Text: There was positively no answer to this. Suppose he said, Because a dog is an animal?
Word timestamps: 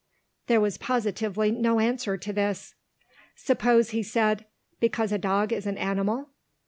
There 0.47 0.59
was 0.59 0.79
positively 0.79 1.51
no 1.51 1.79
answer 1.79 2.17
to 2.17 2.33
this. 2.33 2.73
Suppose 3.35 3.91
he 3.91 4.01
said, 4.01 4.47
Because 4.79 5.11
a 5.11 5.19
dog 5.19 5.53
is 5.53 5.67
an 5.67 5.77
animal? 5.77 6.31